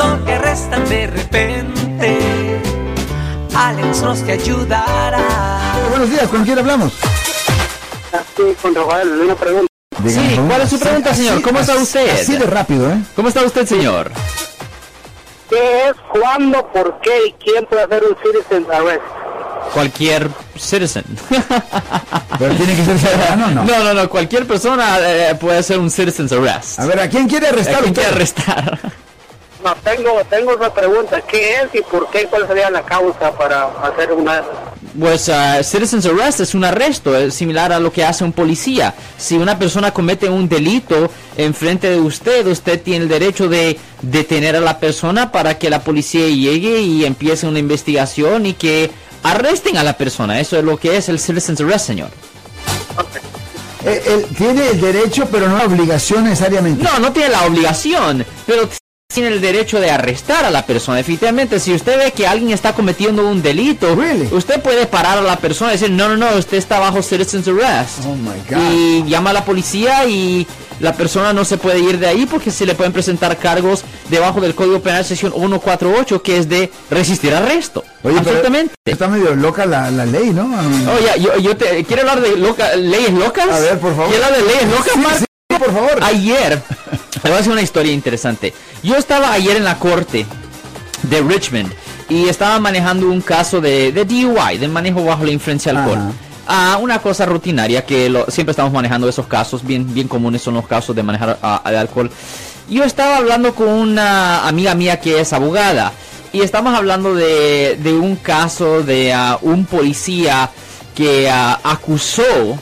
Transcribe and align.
arrestan 0.00 0.88
de 0.88 1.06
repente, 1.06 2.60
Alex 3.54 4.02
nos 4.02 4.22
te 4.24 4.32
ayudará. 4.32 5.20
Buenos 5.90 6.10
días, 6.10 6.28
¿con 6.28 6.44
quién 6.44 6.58
hablamos? 6.58 6.92
Sí, 8.36 8.42
con 8.60 8.74
Rafael, 8.74 9.08
una 9.20 9.34
pregunta. 9.34 9.66
Sí. 10.06 10.36
¿cuál 10.48 10.62
es 10.62 10.70
su 10.70 10.78
pregunta, 10.80 11.10
Así- 11.10 11.24
señor? 11.26 11.42
¿Cómo 11.42 11.60
está 11.60 11.74
así- 11.74 11.82
usted? 11.82 12.10
Así 12.22 12.36
de 12.36 12.46
rápido, 12.46 12.90
¿eh? 12.90 12.98
¿Cómo 13.14 13.28
está 13.28 13.42
usted, 13.42 13.66
señor? 13.66 14.10
¿Qué 15.48 15.88
es, 15.88 15.94
cuándo, 16.10 16.66
por 16.72 16.98
qué 17.00 17.26
y 17.28 17.32
quién 17.34 17.66
puede 17.66 17.82
hacer 17.82 18.02
un 18.04 18.16
citizen 18.22 18.66
arrest? 18.72 19.02
Cualquier 19.74 20.28
citizen. 20.58 21.04
Pero 22.38 22.54
tiene 22.56 22.74
que 22.74 22.84
ser 22.84 22.98
ciudadano, 22.98 23.48
¿no? 23.50 23.64
No, 23.64 23.84
no, 23.84 23.94
no. 23.94 24.08
Cualquier 24.10 24.46
persona 24.46 24.98
eh, 25.00 25.34
puede 25.40 25.58
hacer 25.58 25.78
un 25.78 25.90
citizen's 25.90 26.32
arrest. 26.32 26.80
A 26.80 26.86
ver, 26.86 27.00
¿a 27.00 27.08
quién 27.08 27.28
quiere 27.28 27.46
¿A 27.46 27.50
arrestar 27.50 27.76
quién 27.80 27.90
usted? 27.90 28.02
quiere 28.02 28.16
arrestar? 28.16 28.80
No, 29.62 29.76
tengo, 29.76 30.20
tengo 30.28 30.52
otra 30.52 30.72
pregunta. 30.74 31.20
¿Qué 31.20 31.54
es 31.54 31.74
y 31.74 31.82
por 31.82 32.10
qué? 32.10 32.26
¿Cuál 32.26 32.46
sería 32.48 32.68
la 32.70 32.82
causa 32.82 33.30
para 33.32 33.66
hacer 33.82 34.12
una... 34.12 34.42
Pues 34.98 35.28
uh, 35.28 35.62
citizen's 35.62 36.04
arrest 36.04 36.40
es 36.40 36.54
un 36.54 36.64
arresto, 36.64 37.16
es 37.16 37.32
similar 37.32 37.72
a 37.72 37.80
lo 37.80 37.92
que 37.92 38.04
hace 38.04 38.24
un 38.24 38.32
policía. 38.32 38.94
Si 39.16 39.36
una 39.36 39.58
persona 39.58 39.92
comete 39.92 40.28
un 40.28 40.48
delito 40.48 41.10
enfrente 41.36 41.88
de 41.88 42.00
usted, 42.00 42.46
usted 42.46 42.82
tiene 42.82 43.04
el 43.04 43.08
derecho 43.08 43.48
de 43.48 43.78
detener 44.02 44.56
a 44.56 44.60
la 44.60 44.78
persona 44.78 45.32
para 45.32 45.58
que 45.58 45.70
la 45.70 45.82
policía 45.82 46.26
llegue 46.26 46.80
y 46.80 47.04
empiece 47.06 47.46
una 47.46 47.58
investigación 47.58 48.44
y 48.44 48.54
que 48.54 48.90
arresten 49.22 49.78
a 49.78 49.84
la 49.84 49.96
persona. 49.96 50.40
Eso 50.40 50.58
es 50.58 50.64
lo 50.64 50.76
que 50.76 50.96
es 50.96 51.08
el 51.08 51.18
citizen's 51.18 51.60
arrest, 51.60 51.86
señor. 51.86 52.10
Eh, 53.84 54.02
él 54.06 54.26
tiene 54.36 54.68
el 54.68 54.80
derecho, 54.80 55.26
pero 55.30 55.48
no 55.48 55.56
la 55.56 55.64
obligación 55.64 56.24
necesariamente. 56.24 56.84
No, 56.84 56.98
no 56.98 57.12
tiene 57.12 57.30
la 57.30 57.46
obligación, 57.46 58.24
pero 58.46 58.68
tiene 59.12 59.28
el 59.30 59.40
derecho 59.40 59.80
de 59.80 59.90
arrestar 59.90 60.44
a 60.44 60.50
la 60.50 60.64
persona. 60.66 60.98
Definitivamente, 60.98 61.60
si 61.60 61.72
usted 61.72 61.98
ve 61.98 62.12
que 62.12 62.26
alguien 62.26 62.50
está 62.50 62.72
cometiendo 62.74 63.26
un 63.28 63.42
delito, 63.42 63.94
Really? 63.94 64.28
usted 64.32 64.60
puede 64.60 64.86
parar 64.86 65.18
a 65.18 65.22
la 65.22 65.36
persona 65.36 65.70
y 65.72 65.74
decir, 65.74 65.90
no, 65.90 66.08
no, 66.08 66.16
no, 66.16 66.36
usted 66.36 66.56
está 66.56 66.78
bajo 66.78 67.02
citizen's 67.02 67.46
arrest. 67.48 68.00
Oh 68.06 68.14
my 68.16 68.30
God. 68.48 68.72
Y 68.72 69.04
llama 69.08 69.30
a 69.30 69.32
la 69.34 69.44
policía 69.44 70.04
y 70.06 70.46
la 70.80 70.92
persona 70.94 71.32
no 71.32 71.44
se 71.44 71.58
puede 71.58 71.78
ir 71.78 71.98
de 71.98 72.08
ahí 72.08 72.26
porque 72.26 72.50
se 72.50 72.66
le 72.66 72.74
pueden 72.74 72.92
presentar 72.92 73.36
cargos 73.38 73.84
debajo 74.08 74.40
del 74.40 74.54
Código 74.54 74.80
Penal 74.80 75.04
sección 75.04 75.32
148 75.32 76.22
que 76.22 76.38
es 76.38 76.48
de 76.48 76.70
resistir 76.90 77.32
arresto. 77.34 77.84
Oye, 78.02 78.18
Absolutamente. 78.18 78.74
está 78.84 79.06
medio 79.06 79.34
loca 79.36 79.64
la, 79.64 79.90
la 79.92 80.04
ley, 80.06 80.30
¿no? 80.30 80.44
Oye, 80.46 81.20
yo, 81.22 81.36
yo 81.38 81.56
te 81.56 81.84
quiero 81.84 82.02
hablar 82.02 82.20
de 82.20 82.36
loca- 82.36 82.74
leyes 82.74 83.12
locas. 83.12 83.48
A 83.48 83.58
ver, 83.60 83.78
por 83.78 83.94
favor. 83.94 84.08
¿Quiere 84.10 84.24
hablar 84.24 84.40
de 84.40 84.46
leyes 84.46 84.68
locas, 84.70 85.18
sí, 85.18 85.26
por 85.58 85.72
favor. 85.72 85.98
Ayer, 86.02 86.60
le 87.16 87.20
voy 87.22 87.32
a 87.32 87.36
decir 87.36 87.52
una 87.52 87.62
historia 87.62 87.92
interesante. 87.92 88.54
Yo 88.82 88.96
estaba 88.96 89.32
ayer 89.32 89.56
en 89.56 89.64
la 89.64 89.78
corte 89.78 90.26
de 91.02 91.20
Richmond 91.20 91.72
y 92.08 92.28
estaba 92.28 92.58
manejando 92.60 93.08
un 93.08 93.20
caso 93.20 93.60
de, 93.60 93.92
de 93.92 94.04
DUI, 94.04 94.58
de 94.58 94.68
manejo 94.68 95.04
bajo 95.04 95.24
la 95.24 95.32
influencia 95.32 95.72
de 95.72 95.78
alcohol. 95.78 95.98
Ajá. 95.98 96.12
Ah, 96.46 96.78
una 96.80 96.98
cosa 97.00 97.24
rutinaria 97.24 97.86
que 97.86 98.08
lo- 98.10 98.28
siempre 98.30 98.50
estamos 98.50 98.72
manejando 98.72 99.08
esos 99.08 99.26
casos, 99.26 99.64
bien, 99.64 99.92
bien 99.94 100.08
comunes 100.08 100.42
son 100.42 100.54
los 100.54 100.66
casos 100.66 100.94
de 100.96 101.02
manejar 101.02 101.38
ah, 101.42 101.62
de 101.70 101.76
alcohol. 101.78 102.10
Yo 102.68 102.84
estaba 102.84 103.16
hablando 103.18 103.54
con 103.54 103.68
una 103.68 104.46
amiga 104.48 104.74
mía 104.74 105.00
que 105.00 105.20
es 105.20 105.32
abogada 105.32 105.92
y 106.32 106.40
estamos 106.40 106.74
hablando 106.74 107.14
de, 107.14 107.78
de 107.80 107.92
un 107.92 108.16
caso 108.16 108.82
de 108.82 109.12
ah, 109.12 109.38
un 109.42 109.64
policía 109.66 110.50
que 110.94 111.30
ah, 111.30 111.60
acusó 111.62 112.58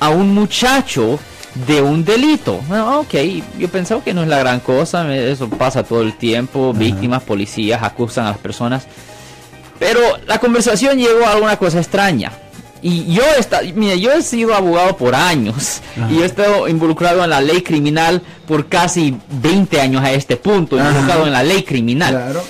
a 0.00 0.08
un 0.10 0.34
muchacho 0.34 1.18
de 1.66 1.80
un 1.82 2.04
delito. 2.04 2.60
Bueno, 2.68 3.00
ok, 3.00 3.14
yo 3.58 3.68
pensaba 3.68 4.02
que 4.02 4.12
no 4.14 4.22
es 4.22 4.28
la 4.28 4.38
gran 4.38 4.60
cosa, 4.60 5.14
eso 5.14 5.48
pasa 5.48 5.84
todo 5.84 6.02
el 6.02 6.14
tiempo, 6.16 6.72
víctimas, 6.72 7.22
policías 7.22 7.82
acusan 7.82 8.26
a 8.26 8.30
las 8.30 8.38
personas. 8.38 8.86
Pero 9.78 10.00
la 10.26 10.38
conversación 10.38 10.98
llegó 10.98 11.26
a 11.26 11.32
alguna 11.32 11.56
cosa 11.56 11.78
extraña. 11.78 12.32
Y 12.82 13.14
yo, 13.14 13.22
está, 13.38 13.62
mire, 13.74 13.98
yo 13.98 14.12
he 14.12 14.22
sido 14.22 14.54
abogado 14.54 14.94
por 14.98 15.14
años 15.14 15.80
y 16.10 16.20
he 16.20 16.24
estado 16.26 16.68
involucrado 16.68 17.24
en 17.24 17.30
la 17.30 17.40
ley 17.40 17.62
criminal 17.62 18.20
por 18.46 18.68
casi 18.68 19.16
20 19.30 19.80
años 19.80 20.04
a 20.04 20.12
este 20.12 20.36
punto, 20.36 20.78
Ajá. 20.78 20.90
involucrado 20.90 21.26
en 21.26 21.32
la 21.32 21.42
ley 21.42 21.62
criminal. 21.62 22.12
Claro. 22.12 22.44